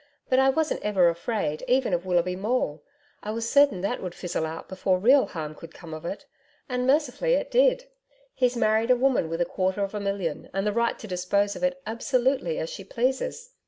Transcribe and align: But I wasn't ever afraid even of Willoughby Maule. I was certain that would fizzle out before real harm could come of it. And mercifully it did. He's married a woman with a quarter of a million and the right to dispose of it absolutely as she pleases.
But 0.29 0.39
I 0.39 0.49
wasn't 0.49 0.81
ever 0.81 1.09
afraid 1.09 1.63
even 1.67 1.93
of 1.93 2.07
Willoughby 2.07 2.35
Maule. 2.35 2.81
I 3.21 3.29
was 3.29 3.47
certain 3.47 3.81
that 3.81 4.01
would 4.01 4.15
fizzle 4.15 4.47
out 4.47 4.67
before 4.67 4.97
real 4.97 5.27
harm 5.27 5.53
could 5.53 5.75
come 5.75 5.93
of 5.93 6.05
it. 6.05 6.25
And 6.67 6.87
mercifully 6.87 7.33
it 7.35 7.51
did. 7.51 7.85
He's 8.33 8.57
married 8.57 8.89
a 8.89 8.95
woman 8.97 9.29
with 9.29 9.41
a 9.41 9.45
quarter 9.45 9.83
of 9.83 9.93
a 9.93 9.99
million 9.99 10.49
and 10.55 10.65
the 10.65 10.73
right 10.73 10.97
to 10.97 11.05
dispose 11.07 11.55
of 11.55 11.61
it 11.61 11.83
absolutely 11.85 12.57
as 12.57 12.71
she 12.71 12.83
pleases. 12.83 13.51